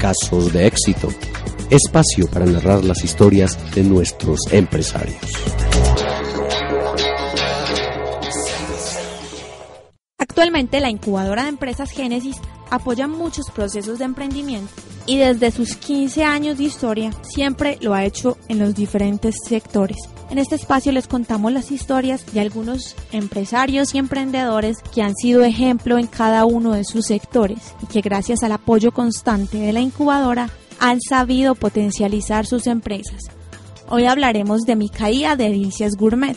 Casos 0.00 0.52
de 0.52 0.66
éxito. 0.66 1.08
Espacio 1.70 2.28
para 2.32 2.44
narrar 2.44 2.82
las 2.82 3.04
historias 3.04 3.56
de 3.72 3.84
nuestros 3.84 4.40
empresarios. 4.50 5.20
Actualmente 10.18 10.80
la 10.80 10.90
incubadora 10.90 11.44
de 11.44 11.50
empresas 11.50 11.92
Génesis 11.92 12.40
apoya 12.70 13.06
muchos 13.06 13.50
procesos 13.50 13.98
de 13.98 14.04
emprendimiento 14.04 14.72
y 15.06 15.16
desde 15.16 15.50
sus 15.50 15.74
15 15.76 16.22
años 16.22 16.58
de 16.58 16.64
historia 16.64 17.12
siempre 17.22 17.78
lo 17.80 17.94
ha 17.94 18.04
hecho 18.04 18.36
en 18.48 18.58
los 18.58 18.74
diferentes 18.74 19.36
sectores. 19.46 19.96
En 20.30 20.36
este 20.36 20.56
espacio 20.56 20.92
les 20.92 21.08
contamos 21.08 21.50
las 21.50 21.70
historias 21.72 22.30
de 22.32 22.40
algunos 22.40 22.94
empresarios 23.12 23.94
y 23.94 23.98
emprendedores 23.98 24.76
que 24.94 25.00
han 25.00 25.14
sido 25.16 25.42
ejemplo 25.44 25.98
en 25.98 26.06
cada 26.06 26.44
uno 26.44 26.72
de 26.72 26.84
sus 26.84 27.06
sectores 27.06 27.74
y 27.82 27.86
que 27.86 28.02
gracias 28.02 28.42
al 28.42 28.52
apoyo 28.52 28.92
constante 28.92 29.56
de 29.58 29.72
la 29.72 29.80
incubadora 29.80 30.50
han 30.78 31.00
sabido 31.00 31.54
potencializar 31.54 32.44
sus 32.44 32.66
empresas. 32.66 33.22
Hoy 33.88 34.04
hablaremos 34.04 34.60
de 34.66 34.76
Micaía 34.76 35.34
de 35.34 35.44
Delicias 35.44 35.96
Gourmet. 35.96 36.36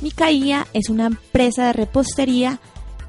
Micaía 0.00 0.68
es 0.72 0.88
una 0.88 1.06
empresa 1.06 1.66
de 1.66 1.72
repostería 1.72 2.60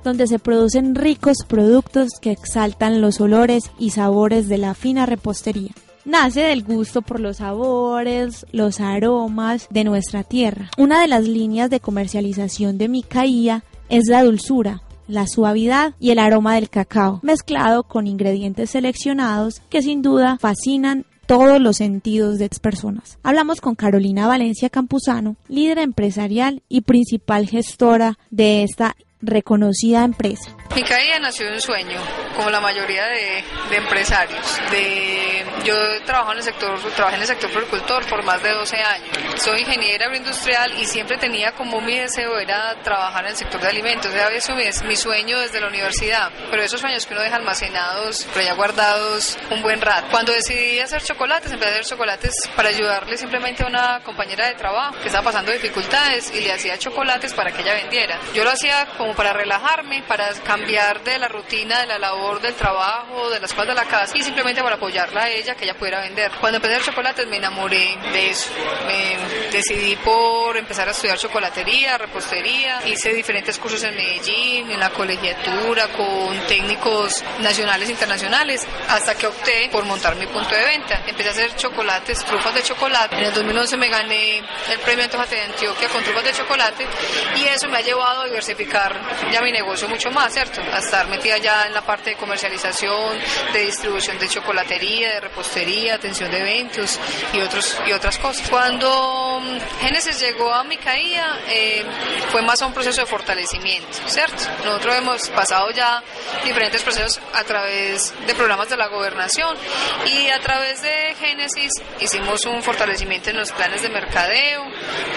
donde 0.03 0.27
se 0.27 0.39
producen 0.39 0.95
ricos 0.95 1.37
productos 1.47 2.11
que 2.21 2.31
exaltan 2.31 3.01
los 3.01 3.21
olores 3.21 3.71
y 3.79 3.91
sabores 3.91 4.47
de 4.47 4.57
la 4.57 4.73
fina 4.73 5.05
repostería. 5.05 5.71
Nace 6.05 6.41
del 6.41 6.63
gusto 6.63 7.01
por 7.01 7.21
los 7.21 7.37
sabores, 7.37 8.45
los 8.51 8.81
aromas 8.81 9.67
de 9.69 9.85
nuestra 9.85 10.23
tierra. 10.23 10.69
Una 10.77 11.01
de 11.01 11.07
las 11.07 11.27
líneas 11.27 11.69
de 11.69 11.79
comercialización 11.79 12.77
de 12.77 12.89
Micaía 12.89 13.63
es 13.87 14.03
la 14.09 14.23
dulzura, 14.23 14.81
la 15.07 15.27
suavidad 15.27 15.93
y 15.99 16.11
el 16.11 16.19
aroma 16.19 16.55
del 16.55 16.69
cacao, 16.69 17.19
mezclado 17.23 17.83
con 17.83 18.07
ingredientes 18.07 18.71
seleccionados 18.71 19.61
que 19.69 19.81
sin 19.81 20.01
duda 20.01 20.37
fascinan 20.39 21.05
todos 21.25 21.61
los 21.61 21.77
sentidos 21.77 22.37
de 22.37 22.49
las 22.49 22.59
personas. 22.59 23.17
Hablamos 23.23 23.61
con 23.61 23.75
Carolina 23.75 24.27
Valencia 24.27 24.69
Campuzano, 24.69 25.37
líder 25.47 25.79
empresarial 25.79 26.63
y 26.67 26.81
principal 26.81 27.47
gestora 27.47 28.17
de 28.29 28.63
esta 28.63 28.95
reconocida 29.23 30.03
empresa. 30.03 30.55
Micaía 30.75 31.19
nació 31.19 31.45
de 31.45 31.53
un 31.53 31.61
sueño, 31.61 31.99
como 32.35 32.49
la 32.49 32.59
mayoría 32.59 33.05
de, 33.05 33.43
empresarios. 33.73 34.59
De, 34.71 35.45
yo 35.63 35.75
trabajo 36.03 36.31
en 36.31 36.39
el 36.39 36.43
sector, 36.43 36.79
trabajé 36.95 37.17
en 37.17 37.21
el 37.21 37.27
sector 37.27 37.51
agricultor 37.51 38.03
por 38.07 38.23
más 38.23 38.41
de 38.41 38.51
12 38.51 38.77
años. 38.77 39.17
Soy 39.35 39.61
ingeniera 39.61 40.05
agroindustrial 40.05 40.73
y 40.79 40.85
siempre 40.85 41.17
tenía 41.17 41.51
como 41.51 41.79
mi 41.79 41.97
deseo 41.97 42.39
era 42.39 42.75
trabajar 42.81 43.25
en 43.25 43.31
el 43.31 43.37
sector 43.37 43.61
de 43.61 43.67
alimentos. 43.67 44.11
Eso 44.13 44.57
es 44.57 44.83
mi 44.83 44.95
sueño 44.95 45.39
desde 45.39 45.61
la 45.61 45.67
universidad. 45.67 46.31
Pero 46.49 46.63
esos 46.63 46.81
sueños 46.81 47.05
que 47.05 47.13
uno 47.13 47.21
deja 47.21 47.35
almacenados, 47.35 48.27
pero 48.33 48.45
ya 48.45 48.53
guardados 48.53 49.37
un 49.51 49.61
buen 49.61 49.79
rato. 49.79 50.07
Cuando 50.09 50.31
decidí 50.31 50.79
hacer 50.79 51.03
chocolates, 51.03 51.51
empecé 51.51 51.69
a 51.69 51.73
hacer 51.75 51.85
chocolates 51.85 52.33
para 52.55 52.69
ayudarle 52.69 53.15
simplemente 53.17 53.63
a 53.63 53.67
una 53.67 53.99
compañera 54.03 54.47
de 54.47 54.55
trabajo 54.55 54.95
que 54.99 55.07
estaba 55.07 55.25
pasando 55.25 55.51
dificultades 55.51 56.33
y 56.33 56.41
le 56.41 56.51
hacía 56.51 56.79
chocolates 56.79 57.31
para 57.33 57.51
que 57.51 57.61
ella 57.61 57.75
vendiera. 57.75 58.19
Yo 58.33 58.43
lo 58.43 58.49
hacía 58.49 58.87
como 58.97 59.13
para 59.13 59.33
relajarme, 59.33 60.03
para 60.07 60.33
cambiar 60.43 60.62
cambiar 60.63 61.03
de 61.03 61.19
la 61.19 61.27
rutina, 61.27 61.81
de 61.81 61.87
la 61.87 61.99
labor, 61.99 62.39
del 62.39 62.53
trabajo, 62.53 63.29
de 63.29 63.37
las 63.41 63.51
cosas 63.51 63.67
de 63.67 63.73
la 63.73 63.83
casa 63.83 64.17
y 64.17 64.23
simplemente 64.23 64.63
para 64.63 64.77
apoyarla 64.77 65.23
a 65.23 65.29
ella, 65.29 65.55
que 65.55 65.65
ella 65.65 65.73
pudiera 65.73 65.99
vender. 65.99 66.31
Cuando 66.39 66.55
empecé 66.55 66.75
a 66.75 66.77
hacer 66.77 66.93
chocolates 66.93 67.27
me 67.27 67.35
enamoré 67.35 67.97
de 68.13 68.29
eso. 68.29 68.49
Me 68.87 69.51
decidí 69.51 69.97
por 69.97 70.55
empezar 70.55 70.87
a 70.87 70.91
estudiar 70.91 71.17
chocolatería, 71.17 71.97
repostería. 71.97 72.79
Hice 72.85 73.13
diferentes 73.13 73.59
cursos 73.59 73.83
en 73.83 73.93
Medellín, 73.93 74.71
en 74.71 74.79
la 74.79 74.89
colegiatura, 74.91 75.89
con 75.89 76.39
técnicos 76.47 77.21
nacionales 77.41 77.89
e 77.89 77.91
internacionales, 77.91 78.65
hasta 78.87 79.15
que 79.15 79.27
opté 79.27 79.67
por 79.69 79.83
montar 79.83 80.15
mi 80.15 80.27
punto 80.27 80.55
de 80.55 80.63
venta. 80.63 81.03
Empecé 81.05 81.27
a 81.27 81.31
hacer 81.33 81.55
chocolates, 81.57 82.23
trufas 82.23 82.53
de 82.53 82.63
chocolate. 82.63 83.17
En 83.17 83.25
el 83.25 83.33
2011 83.33 83.75
me 83.75 83.89
gané 83.89 84.37
el 84.37 84.79
premio 84.79 85.03
Antojate 85.03 85.35
de 85.35 85.41
Antioquia 85.41 85.89
con 85.89 86.01
trufas 86.03 86.23
de 86.23 86.31
chocolate 86.31 86.87
y 87.35 87.43
eso 87.43 87.67
me 87.67 87.79
ha 87.79 87.81
llevado 87.81 88.21
a 88.21 88.25
diversificar 88.25 88.97
ya 89.29 89.41
mi 89.41 89.51
negocio 89.51 89.89
mucho 89.89 90.09
más, 90.09 90.31
¿cierto? 90.33 90.52
Estar 90.77 91.07
metida 91.07 91.37
ya 91.37 91.67
en 91.67 91.73
la 91.73 91.81
parte 91.81 92.11
de 92.11 92.15
comercialización, 92.15 93.17
de 93.53 93.59
distribución 93.65 94.17
de 94.19 94.27
chocolatería, 94.27 95.13
de 95.13 95.19
repostería, 95.21 95.95
atención 95.95 96.31
de 96.31 96.39
eventos 96.39 96.99
y, 97.33 97.39
otros, 97.41 97.77
y 97.87 97.91
otras 97.91 98.17
cosas. 98.17 98.49
Cuando 98.49 99.41
mm, 99.41 99.81
Génesis 99.81 100.19
llegó 100.19 100.53
a 100.53 100.63
Micaía, 100.63 101.39
eh, 101.47 101.83
fue 102.31 102.41
más 102.41 102.61
a 102.61 102.67
un 102.67 102.73
proceso 102.73 103.01
de 103.01 103.07
fortalecimiento, 103.07 103.97
¿cierto? 104.07 104.43
Nosotros 104.63 104.95
hemos 104.95 105.29
pasado 105.29 105.71
ya 105.71 106.03
diferentes 106.43 106.81
procesos 106.81 107.19
a 107.33 107.43
través 107.43 108.13
de 108.25 108.35
programas 108.35 108.69
de 108.69 108.77
la 108.77 108.87
gobernación 108.87 109.57
y 110.05 110.29
a 110.29 110.39
través 110.39 110.81
de 110.81 111.15
Génesis 111.19 111.71
hicimos 111.99 112.45
un 112.45 112.61
fortalecimiento 112.61 113.29
en 113.29 113.37
los 113.37 113.51
planes 113.51 113.81
de 113.81 113.89
mercadeo, 113.89 114.63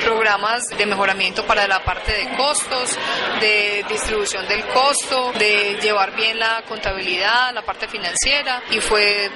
programas 0.05 0.65
de 0.77 0.87
mejoramiento 0.87 1.45
para 1.47 1.67
la 1.67 1.83
parte 1.83 2.13
de 2.13 2.37
costos, 2.37 2.97
de 3.41 3.85
distribución 3.89 4.47
del 4.49 4.65
costo, 4.69 5.26
de 5.33 5.79
llevar 5.81 6.15
bien 6.15 6.39
la 6.39 6.63
contabilidad, 6.69 7.53
la 7.53 7.63
parte 7.63 7.89
financiera 7.89 8.63
y 8.71 8.81
fue 8.81 9.31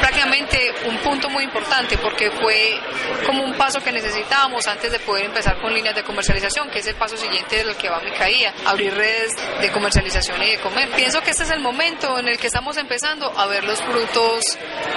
prácticamente 0.00 0.72
un 0.86 0.98
punto 0.98 1.28
muy 1.30 1.44
importante 1.44 1.98
porque 1.98 2.30
fue 2.30 2.78
como 3.26 3.44
un 3.44 3.54
paso 3.54 3.80
que 3.80 3.92
necesitábamos 3.92 4.66
antes 4.66 4.92
de 4.92 4.98
poder 5.00 5.26
empezar 5.26 5.60
con 5.60 5.72
líneas 5.72 5.94
de 5.94 6.02
comercialización, 6.02 6.70
que 6.70 6.80
es 6.80 6.86
el 6.86 6.96
paso 6.96 7.16
siguiente 7.16 7.56
del 7.56 7.76
que 7.76 7.88
va 7.88 8.00
mi 8.00 8.10
caía, 8.12 8.54
abrir 8.64 8.94
redes 8.94 9.32
de 9.60 9.70
comercialización 9.72 10.42
y 10.42 10.52
de 10.52 10.58
comer. 10.58 10.88
Pienso 10.90 11.20
que 11.22 11.30
este 11.30 11.44
es 11.44 11.50
el 11.50 11.60
momento 11.60 12.18
en 12.18 12.28
el 12.28 12.38
que 12.38 12.46
estamos 12.46 12.76
empezando 12.76 13.32
a 13.36 13.46
ver 13.46 13.64
los 13.64 13.80
frutos 13.82 14.44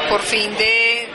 por 0.10 0.22
fin 0.22 0.56
de, 0.58 1.08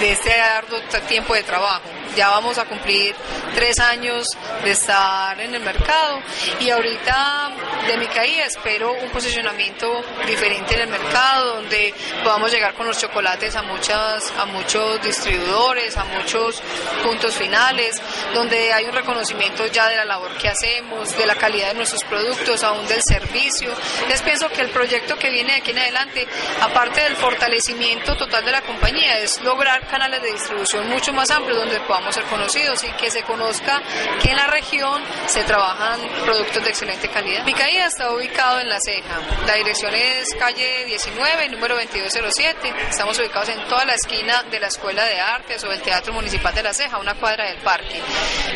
de 0.00 0.10
este 0.10 0.32
arduo 0.40 0.78
tiempo 1.08 1.34
de 1.34 1.42
trabajo. 1.42 1.95
Ya 2.16 2.30
vamos 2.30 2.56
a 2.56 2.64
cumplir 2.64 3.14
tres 3.54 3.78
años 3.78 4.26
de 4.64 4.70
estar 4.70 5.38
en 5.38 5.54
el 5.54 5.62
mercado 5.62 6.18
y 6.60 6.70
ahorita 6.70 7.50
de 7.86 7.98
mi 7.98 8.06
caída 8.06 8.46
espero 8.46 8.94
un 8.94 9.10
posicionamiento 9.10 10.02
diferente 10.26 10.74
en 10.76 10.80
el 10.80 10.88
mercado 10.88 11.56
donde 11.56 11.92
podamos 12.24 12.50
llegar 12.50 12.72
con 12.72 12.86
los 12.86 12.98
chocolates 12.98 13.54
a 13.54 13.62
muchas 13.62 14.32
a 14.38 14.46
muchos 14.46 15.02
distribuidores, 15.02 15.94
a 15.98 16.04
muchos 16.04 16.62
puntos 17.02 17.36
finales, 17.36 18.00
donde 18.32 18.72
hay 18.72 18.86
un 18.86 18.94
reconocimiento 18.94 19.66
ya 19.66 19.88
de 19.88 19.96
la 19.96 20.06
labor 20.06 20.30
que 20.38 20.48
hacemos, 20.48 21.14
de 21.18 21.26
la 21.26 21.34
calidad 21.34 21.68
de 21.68 21.74
nuestros 21.74 22.02
productos, 22.04 22.64
aún 22.64 22.86
del 22.86 23.02
servicio. 23.06 23.70
Les 24.08 24.22
pienso 24.22 24.48
que 24.48 24.62
el 24.62 24.70
proyecto 24.70 25.16
que 25.16 25.28
viene 25.28 25.52
de 25.52 25.58
aquí 25.58 25.72
en 25.72 25.80
adelante, 25.80 26.26
aparte 26.62 27.02
del 27.02 27.16
fortalecimiento 27.16 28.16
total 28.16 28.42
de 28.42 28.52
la 28.52 28.62
compañía, 28.62 29.18
es 29.18 29.38
lograr 29.42 29.86
canales 29.86 30.22
de 30.22 30.32
distribución 30.32 30.88
mucho 30.88 31.12
más 31.12 31.30
amplios 31.30 31.58
donde 31.58 31.78
podamos 31.80 32.05
ser 32.12 32.24
conocidos 32.24 32.82
y 32.84 32.88
que 32.92 33.10
se 33.10 33.22
conozca 33.22 33.82
que 34.22 34.30
en 34.30 34.36
la 34.36 34.46
región 34.46 35.02
se 35.26 35.42
trabajan 35.44 36.00
productos 36.24 36.62
de 36.62 36.70
excelente 36.70 37.08
calidad. 37.08 37.44
Mi 37.44 37.54
caída 37.54 37.86
está 37.86 38.10
ubicado 38.12 38.60
en 38.60 38.68
La 38.68 38.78
Ceja. 38.80 39.20
La 39.46 39.54
dirección 39.54 39.94
es 39.94 40.28
calle 40.38 40.84
19, 40.86 41.48
número 41.50 41.76
2207. 41.76 42.72
Estamos 42.90 43.18
ubicados 43.18 43.48
en 43.48 43.64
toda 43.68 43.84
la 43.84 43.94
esquina 43.94 44.42
de 44.44 44.60
la 44.60 44.68
Escuela 44.68 45.04
de 45.04 45.20
Artes 45.20 45.62
o 45.64 45.68
del 45.68 45.82
Teatro 45.82 46.12
Municipal 46.12 46.54
de 46.54 46.62
La 46.62 46.74
Ceja, 46.74 46.98
una 46.98 47.14
cuadra 47.14 47.46
del 47.46 47.58
parque. 47.58 48.00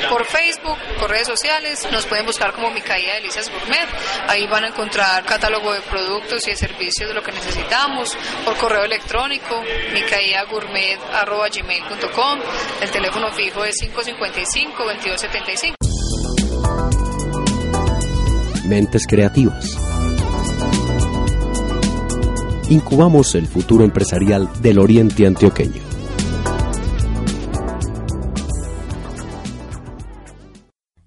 Por 0.09 0.25
Facebook, 0.25 0.79
por 0.99 1.11
redes 1.11 1.27
sociales, 1.27 1.87
nos 1.91 2.07
pueden 2.07 2.27
buscar 2.27 2.53
como 2.53 2.71
Micaía 2.71 3.15
Delicias 3.15 3.51
Gourmet. 3.51 3.89
Ahí 4.29 4.47
van 4.47 4.65
a 4.65 4.69
encontrar 4.69 5.25
catálogo 5.25 5.73
de 5.73 5.81
productos 5.83 6.47
y 6.47 6.51
de 6.51 6.57
servicios 6.57 7.09
de 7.09 7.15
lo 7.15 7.23
que 7.23 7.33
necesitamos. 7.33 8.17
Por 8.45 8.57
correo 8.57 8.85
electrónico, 8.85 9.63
gmail.com 11.51 12.41
El 12.81 12.91
teléfono 12.91 13.31
fijo 13.41 13.65
es 13.65 13.77
555-2275. 13.83 15.75
Mentes 18.69 19.07
creativas. 19.07 19.79
Incubamos 22.69 23.35
el 23.35 23.47
futuro 23.47 23.85
empresarial 23.85 24.51
del 24.61 24.79
oriente 24.79 25.27
antioqueño. 25.27 25.81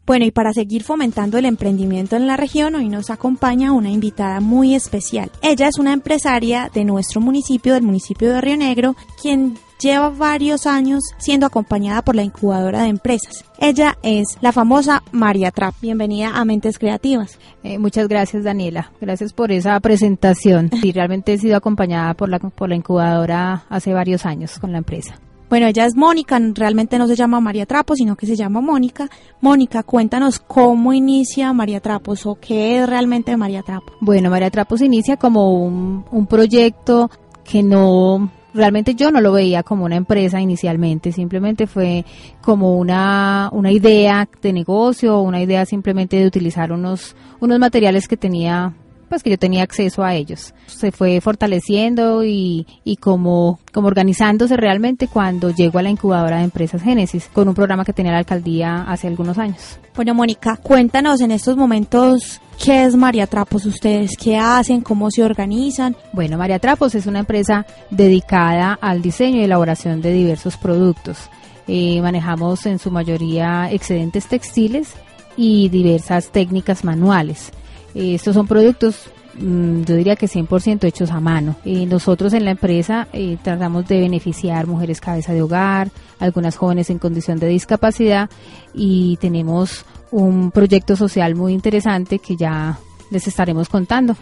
Bueno, 0.05 0.25
y 0.25 0.31
para 0.31 0.51
seguir 0.53 0.83
fomentando 0.83 1.37
el 1.37 1.45
emprendimiento 1.45 2.17
en 2.17 2.27
la 2.27 2.35
región, 2.35 2.75
hoy 2.75 2.89
nos 2.89 3.09
acompaña 3.09 3.71
una 3.71 3.89
invitada 3.89 4.41
muy 4.41 4.75
especial. 4.75 5.31
Ella 5.41 5.69
es 5.69 5.77
una 5.77 5.93
empresaria 5.93 6.69
de 6.73 6.83
nuestro 6.83 7.21
municipio, 7.21 7.75
del 7.75 7.83
municipio 7.83 8.33
de 8.33 8.41
Río 8.41 8.57
Negro, 8.57 8.97
quien 9.21 9.57
lleva 9.83 10.09
varios 10.09 10.65
años 10.65 11.03
siendo 11.17 11.45
acompañada 11.45 12.01
por 12.01 12.15
la 12.15 12.23
incubadora 12.23 12.83
de 12.83 12.87
empresas. 12.87 13.43
Ella 13.59 13.97
es 14.01 14.37
la 14.41 14.51
famosa 14.51 15.03
María 15.11 15.51
Trap. 15.51 15.75
Bienvenida 15.81 16.31
a 16.33 16.45
Mentes 16.45 16.79
Creativas. 16.79 17.37
Eh, 17.63 17.77
muchas 17.77 18.07
gracias, 18.07 18.43
Daniela. 18.43 18.91
Gracias 19.01 19.33
por 19.33 19.51
esa 19.51 19.79
presentación. 19.79 20.69
Y 20.81 20.91
realmente 20.93 21.33
he 21.33 21.37
sido 21.37 21.57
acompañada 21.57 22.13
por 22.13 22.29
la, 22.29 22.39
por 22.39 22.69
la 22.69 22.75
incubadora 22.75 23.65
hace 23.69 23.93
varios 23.93 24.25
años 24.25 24.57
con 24.59 24.71
la 24.71 24.77
empresa. 24.77 25.15
Bueno, 25.49 25.67
ella 25.67 25.85
es 25.85 25.95
Mónica, 25.95 26.39
realmente 26.55 26.97
no 26.97 27.05
se 27.07 27.15
llama 27.15 27.39
María 27.39 27.67
Trapos, 27.67 27.99
sino 27.99 28.15
que 28.15 28.25
se 28.25 28.35
llama 28.35 28.59
Mónica. 28.59 29.07
Mónica, 29.39 29.83
cuéntanos 29.83 30.39
cómo 30.39 30.93
inicia 30.93 31.53
María 31.53 31.79
Trapos 31.79 32.25
o 32.25 32.35
qué 32.35 32.79
es 32.79 32.89
realmente 32.89 33.37
María 33.37 33.61
Trapos. 33.61 33.93
Bueno, 33.99 34.31
María 34.31 34.49
Trapos 34.49 34.81
inicia 34.81 35.17
como 35.17 35.53
un, 35.53 36.05
un 36.09 36.25
proyecto 36.25 37.11
que 37.43 37.61
no 37.61 38.31
realmente 38.53 38.95
yo 38.95 39.11
no 39.11 39.21
lo 39.21 39.31
veía 39.31 39.63
como 39.63 39.85
una 39.85 39.95
empresa 39.95 40.39
inicialmente, 40.39 41.11
simplemente 41.11 41.67
fue 41.67 42.05
como 42.41 42.77
una, 42.77 43.49
una 43.51 43.71
idea 43.71 44.27
de 44.41 44.53
negocio, 44.53 45.19
una 45.19 45.41
idea 45.41 45.65
simplemente 45.65 46.17
de 46.17 46.27
utilizar 46.27 46.71
unos, 46.71 47.15
unos 47.39 47.59
materiales 47.59 48.07
que 48.07 48.17
tenía 48.17 48.73
pues 49.13 49.21
que 49.21 49.29
yo 49.29 49.37
tenía 49.37 49.61
acceso 49.61 50.03
a 50.03 50.15
ellos. 50.15 50.55
Se 50.65 50.91
fue 50.91 51.21
fortaleciendo 51.21 52.23
y, 52.23 52.65
y 52.83 52.95
como, 52.95 53.59
como 53.71 53.87
organizándose 53.87 54.57
realmente 54.57 55.07
cuando 55.07 55.51
llegó 55.51 55.77
a 55.77 55.83
la 55.83 55.91
incubadora 55.91 56.37
de 56.37 56.45
empresas 56.45 56.81
Génesis, 56.81 57.29
con 57.31 57.47
un 57.47 57.53
programa 57.53 57.85
que 57.85 57.93
tenía 57.93 58.11
la 58.11 58.17
alcaldía 58.17 58.81
hace 58.87 59.07
algunos 59.07 59.37
años. 59.37 59.77
Bueno, 59.95 60.15
Mónica, 60.15 60.57
cuéntanos 60.57 61.21
en 61.21 61.29
estos 61.29 61.55
momentos 61.55 62.41
¿Qué 62.63 62.85
es 62.85 62.95
María 62.95 63.27
Trapos 63.27 63.65
ustedes? 63.65 64.17
¿Qué 64.17 64.37
hacen? 64.37 64.81
¿Cómo 64.81 65.11
se 65.11 65.23
organizan? 65.23 65.95
Bueno, 66.11 66.37
María 66.37 66.57
Trapos 66.57 66.95
es 66.95 67.05
una 67.05 67.19
empresa 67.19 67.67
dedicada 67.91 68.79
al 68.81 69.03
diseño 69.03 69.41
y 69.41 69.43
elaboración 69.43 70.01
de 70.01 70.13
diversos 70.13 70.57
productos. 70.57 71.29
Eh, 71.67 72.01
manejamos 72.01 72.65
en 72.65 72.79
su 72.79 72.89
mayoría 72.89 73.69
excedentes 73.71 74.27
textiles 74.27 74.93
y 75.37 75.69
diversas 75.69 76.29
técnicas 76.29 76.83
manuales. 76.83 77.51
Eh, 77.95 78.15
estos 78.15 78.33
son 78.33 78.47
productos 78.47 79.09
mm, 79.35 79.83
yo 79.83 79.95
diría 79.95 80.15
que 80.15 80.27
100% 80.27 80.83
hechos 80.85 81.11
a 81.11 81.19
mano. 81.19 81.55
Eh, 81.65 81.85
nosotros 81.85 82.33
en 82.33 82.45
la 82.45 82.51
empresa 82.51 83.07
eh, 83.13 83.37
tratamos 83.41 83.87
de 83.87 83.99
beneficiar 83.99 84.67
mujeres 84.67 85.01
cabeza 85.01 85.33
de 85.33 85.41
hogar, 85.41 85.89
algunas 86.19 86.57
jóvenes 86.57 86.89
en 86.89 86.99
condición 86.99 87.39
de 87.39 87.47
discapacidad 87.47 88.29
y 88.73 89.17
tenemos 89.17 89.85
un 90.11 90.51
proyecto 90.51 90.95
social 90.95 91.35
muy 91.35 91.53
interesante 91.53 92.19
que 92.19 92.35
ya 92.35 92.77
les 93.09 93.27
estaremos 93.27 93.69
contando. 93.69 94.15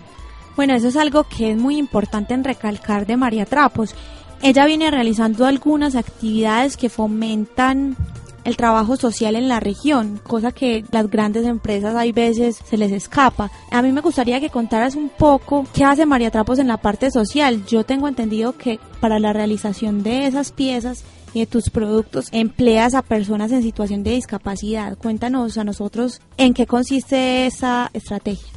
Bueno, 0.56 0.74
eso 0.74 0.90
es 0.90 0.98
algo 0.98 1.24
que 1.24 1.52
es 1.52 1.58
muy 1.58 1.78
importante 1.78 2.34
en 2.34 2.44
recalcar 2.44 3.06
de 3.06 3.18
María 3.18 3.46
Trapos. 3.46 3.96
Ella 4.42 4.66
viene 4.66 4.92
realizando 4.92 5.46
algunas 5.46 5.96
actividades 5.96 6.76
que 6.76 6.90
fomentan 6.90 7.96
el 8.44 8.58
trabajo 8.58 8.96
social 8.96 9.36
en 9.36 9.48
la 9.48 9.60
región, 9.60 10.20
cosa 10.26 10.52
que 10.52 10.84
las 10.92 11.10
grandes 11.10 11.46
empresas 11.46 11.96
hay 11.96 12.12
veces 12.12 12.60
se 12.64 12.78
les 12.78 12.92
escapa. 12.92 13.52
A 13.70 13.82
mí 13.82 13.92
me 13.92 14.02
gustaría 14.02 14.40
que 14.40 14.50
contaras 14.50 14.96
un 14.96 15.10
poco 15.10 15.66
qué 15.74 15.84
hace 15.84 16.06
María 16.06 16.32
Trapos 16.32 16.60
en 16.60 16.68
la 16.68 16.78
parte 16.78 17.12
social. 17.12 17.66
Yo 17.66 17.84
tengo 17.84 18.08
entendido 18.08 18.58
que 18.58 18.80
para 19.00 19.20
la 19.20 19.34
realización 19.34 20.04
de 20.04 20.28
esas 20.28 20.52
piezas 20.52 21.04
y 21.34 21.42
de 21.42 21.46
tus 21.46 21.70
productos 21.70 22.28
empleas 22.32 22.94
a 22.94 23.02
personas 23.02 23.52
en 23.52 23.64
situación 23.64 24.04
de 24.04 24.12
discapacidad. 24.12 24.98
Cuéntanos 24.98 25.58
a 25.58 25.64
nosotros 25.64 26.22
en 26.38 26.54
qué 26.54 26.66
consiste 26.66 27.46
esa 27.46 27.90
estrategia. 27.94 28.48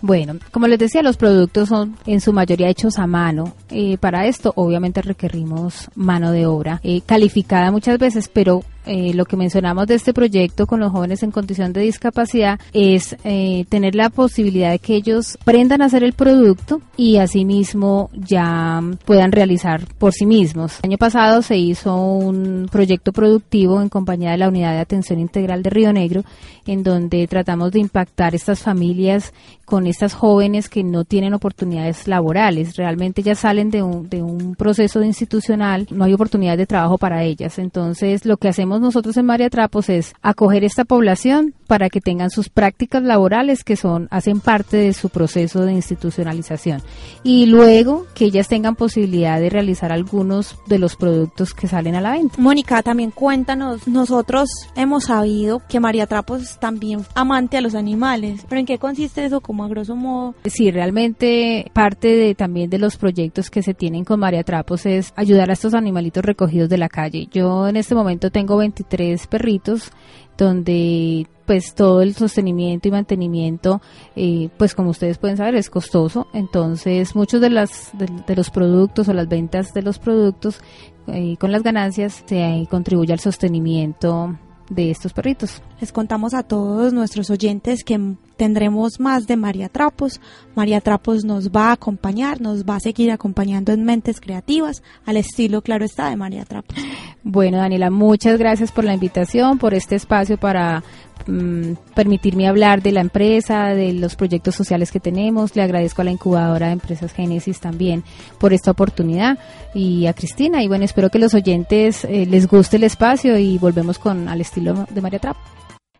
Bueno, 0.00 0.34
como 0.50 0.66
les 0.66 0.78
decía, 0.78 1.02
los 1.02 1.16
productos 1.16 1.70
son 1.70 1.96
en 2.04 2.20
su 2.20 2.34
mayoría 2.34 2.68
hechos 2.68 2.98
a 2.98 3.06
mano. 3.06 3.54
Eh, 3.70 3.96
para 3.96 4.26
esto, 4.26 4.52
obviamente, 4.54 5.00
requerimos 5.00 5.88
mano 5.94 6.30
de 6.30 6.44
obra 6.44 6.78
eh, 6.82 7.00
calificada 7.06 7.70
muchas 7.70 7.98
veces, 7.98 8.28
pero 8.28 8.62
eh, 8.86 9.12
lo 9.14 9.24
que 9.24 9.36
mencionamos 9.36 9.86
de 9.86 9.94
este 9.94 10.12
proyecto 10.12 10.66
con 10.66 10.80
los 10.80 10.92
jóvenes 10.92 11.22
en 11.22 11.30
condición 11.30 11.72
de 11.72 11.80
discapacidad 11.80 12.60
es 12.72 13.16
eh, 13.24 13.64
tener 13.68 13.94
la 13.94 14.10
posibilidad 14.10 14.70
de 14.70 14.78
que 14.78 14.94
ellos 14.94 15.36
aprendan 15.40 15.82
a 15.82 15.86
hacer 15.86 16.04
el 16.04 16.12
producto 16.12 16.80
y 16.96 17.16
asimismo 17.16 18.10
ya 18.12 18.80
puedan 19.04 19.32
realizar 19.32 19.86
por 19.98 20.12
sí 20.12 20.26
mismos. 20.26 20.78
El 20.82 20.90
año 20.90 20.98
pasado 20.98 21.42
se 21.42 21.56
hizo 21.56 21.96
un 21.96 22.68
proyecto 22.70 23.12
productivo 23.12 23.80
en 23.80 23.88
compañía 23.88 24.32
de 24.32 24.38
la 24.38 24.48
Unidad 24.48 24.72
de 24.72 24.80
Atención 24.80 25.18
Integral 25.18 25.62
de 25.62 25.70
Río 25.70 25.92
Negro 25.92 26.22
en 26.66 26.82
donde 26.82 27.26
tratamos 27.26 27.72
de 27.72 27.80
impactar 27.80 28.34
estas 28.34 28.60
familias 28.60 29.32
con 29.64 29.86
estas 29.86 30.14
jóvenes 30.14 30.68
que 30.68 30.84
no 30.84 31.04
tienen 31.04 31.34
oportunidades 31.34 32.06
laborales. 32.06 32.76
Realmente 32.76 33.22
ya 33.22 33.34
salen 33.34 33.70
de 33.70 33.82
un, 33.82 34.08
de 34.08 34.22
un 34.22 34.54
proceso 34.54 35.02
institucional, 35.02 35.86
no 35.90 36.04
hay 36.04 36.12
oportunidad 36.12 36.56
de 36.56 36.66
trabajo 36.66 36.98
para 36.98 37.22
ellas. 37.22 37.58
Entonces 37.58 38.24
lo 38.24 38.36
que 38.36 38.48
hacemos 38.48 38.73
nosotros 38.80 39.16
en 39.16 39.26
María 39.26 39.50
Trapos 39.50 39.88
es 39.88 40.14
acoger 40.22 40.64
esta 40.64 40.84
población 40.84 41.54
para 41.66 41.90
que 41.90 42.00
tengan 42.00 42.30
sus 42.30 42.48
prácticas 42.48 43.02
laborales 43.02 43.64
que 43.64 43.76
son 43.76 44.08
hacen 44.10 44.40
parte 44.40 44.76
de 44.76 44.92
su 44.92 45.08
proceso 45.08 45.62
de 45.62 45.72
institucionalización 45.72 46.82
y 47.22 47.46
luego 47.46 48.06
que 48.14 48.26
ellas 48.26 48.48
tengan 48.48 48.76
posibilidad 48.76 49.40
de 49.40 49.50
realizar 49.50 49.92
algunos 49.92 50.58
de 50.66 50.78
los 50.78 50.96
productos 50.96 51.54
que 51.54 51.68
salen 51.68 51.94
a 51.94 52.00
la 52.00 52.12
venta. 52.12 52.36
Mónica, 52.38 52.82
también 52.82 53.10
cuéntanos, 53.10 53.86
nosotros 53.88 54.48
hemos 54.76 55.04
sabido 55.04 55.62
que 55.68 55.80
María 55.80 56.06
Trapos 56.06 56.42
es 56.42 56.58
también 56.58 57.04
amante 57.14 57.56
a 57.56 57.60
los 57.60 57.74
animales, 57.74 58.44
pero 58.48 58.60
¿en 58.60 58.66
qué 58.66 58.78
consiste 58.78 59.24
eso 59.24 59.40
como 59.40 59.64
a 59.64 59.68
grosso 59.68 59.96
modo? 59.96 60.34
Sí, 60.44 60.70
realmente 60.70 61.70
parte 61.72 62.08
de 62.08 62.34
también 62.34 62.70
de 62.70 62.78
los 62.78 62.96
proyectos 62.96 63.50
que 63.50 63.62
se 63.62 63.74
tienen 63.74 64.04
con 64.04 64.20
María 64.20 64.44
Trapos 64.44 64.86
es 64.86 65.12
ayudar 65.16 65.50
a 65.50 65.54
estos 65.54 65.74
animalitos 65.74 66.24
recogidos 66.24 66.68
de 66.68 66.78
la 66.78 66.88
calle. 66.88 67.28
Yo 67.32 67.68
en 67.68 67.76
este 67.76 67.94
momento 67.94 68.30
tengo 68.30 68.56
23 68.64 69.26
perritos 69.26 69.92
donde 70.36 71.26
pues 71.46 71.74
todo 71.74 72.00
el 72.02 72.14
sostenimiento 72.14 72.88
y 72.88 72.90
mantenimiento 72.90 73.80
eh, 74.16 74.48
pues 74.56 74.74
como 74.74 74.90
ustedes 74.90 75.18
pueden 75.18 75.36
saber 75.36 75.54
es 75.54 75.70
costoso. 75.70 76.26
Entonces 76.32 77.14
muchos 77.14 77.40
de 77.40 77.50
las 77.50 77.90
de, 77.96 78.34
los 78.34 78.50
productos 78.50 79.08
o 79.08 79.12
las 79.12 79.28
ventas 79.28 79.72
de 79.74 79.82
los 79.82 79.98
productos 79.98 80.60
eh, 81.06 81.36
con 81.38 81.52
las 81.52 81.62
ganancias 81.62 82.24
se 82.26 82.66
contribuye 82.70 83.12
al 83.12 83.20
sostenimiento 83.20 84.36
de 84.70 84.90
estos 84.90 85.12
perritos. 85.12 85.62
Les 85.80 85.92
contamos 85.92 86.34
a 86.34 86.42
todos 86.42 86.92
nuestros 86.92 87.30
oyentes 87.30 87.84
que 87.84 88.00
tendremos 88.36 88.98
más 88.98 89.26
de 89.26 89.36
María 89.36 89.68
Trapos. 89.68 90.20
María 90.54 90.80
Trapos 90.80 91.24
nos 91.24 91.50
va 91.50 91.68
a 91.68 91.72
acompañar, 91.72 92.40
nos 92.40 92.64
va 92.64 92.76
a 92.76 92.80
seguir 92.80 93.10
acompañando 93.10 93.72
en 93.72 93.84
Mentes 93.84 94.20
Creativas, 94.20 94.82
al 95.06 95.16
estilo, 95.16 95.62
claro 95.62 95.84
está, 95.84 96.10
de 96.10 96.16
María 96.16 96.44
Trapos. 96.44 96.76
Bueno, 97.22 97.58
Daniela, 97.58 97.90
muchas 97.90 98.38
gracias 98.38 98.70
por 98.70 98.84
la 98.84 98.94
invitación, 98.94 99.58
por 99.58 99.74
este 99.74 99.96
espacio 99.96 100.38
para 100.38 100.82
Mm, 101.26 101.76
permitirme 101.94 102.48
hablar 102.48 102.82
de 102.82 102.92
la 102.92 103.00
empresa, 103.00 103.68
de 103.68 103.94
los 103.94 104.14
proyectos 104.14 104.54
sociales 104.54 104.92
que 104.92 105.00
tenemos. 105.00 105.56
Le 105.56 105.62
agradezco 105.62 106.02
a 106.02 106.04
la 106.04 106.10
incubadora 106.10 106.66
de 106.66 106.72
Empresas 106.74 107.12
Génesis 107.14 107.60
también 107.60 108.04
por 108.38 108.52
esta 108.52 108.72
oportunidad 108.72 109.38
y 109.72 110.06
a 110.06 110.12
Cristina. 110.12 110.62
Y 110.62 110.68
bueno, 110.68 110.84
espero 110.84 111.08
que 111.08 111.18
los 111.18 111.32
oyentes 111.32 112.04
eh, 112.04 112.26
les 112.26 112.46
guste 112.46 112.76
el 112.76 112.84
espacio 112.84 113.38
y 113.38 113.56
volvemos 113.56 113.98
con 113.98 114.28
al 114.28 114.42
de 114.60 115.00
María 115.00 115.18
Trap. 115.18 115.36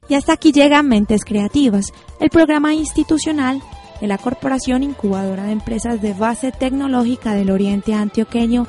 Y 0.09 0.15
hasta 0.15 0.35
aquí 0.35 0.53
llega 0.53 0.83
Mentes 0.83 1.25
Creativas, 1.25 1.87
el 2.21 2.31
programa 2.31 2.75
institucional 2.75 3.63
de 4.01 4.07
la 4.07 4.19
Corporación 4.19 4.83
Incubadora 4.83 5.45
de 5.45 5.53
Empresas 5.53 6.03
de 6.03 6.13
Base 6.13 6.53
Tecnológica 6.53 7.35
del 7.35 7.51
Oriente 7.51 7.95
Antioqueño, 7.95 8.67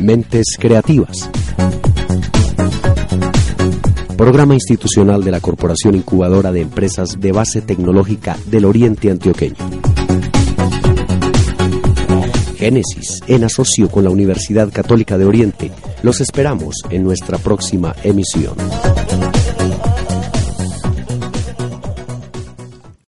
Mentes 0.00 0.56
Creativas 0.58 1.30
Programa 4.18 4.54
institucional 4.54 5.22
de 5.22 5.30
la 5.30 5.38
Corporación 5.38 5.94
Incubadora 5.94 6.50
de 6.50 6.62
Empresas 6.62 7.20
de 7.20 7.30
Base 7.30 7.62
Tecnológica 7.62 8.36
del 8.46 8.64
Oriente 8.64 9.12
Antioqueño. 9.12 9.54
Génesis, 12.56 13.22
en 13.28 13.44
asocio 13.44 13.88
con 13.88 14.02
la 14.02 14.10
Universidad 14.10 14.72
Católica 14.72 15.16
de 15.16 15.24
Oriente, 15.24 15.70
los 16.02 16.20
esperamos 16.20 16.74
en 16.90 17.04
nuestra 17.04 17.38
próxima 17.38 17.94
emisión. 18.02 18.56